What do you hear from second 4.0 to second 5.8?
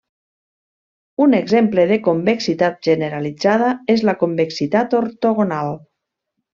la convexitat ortogonal.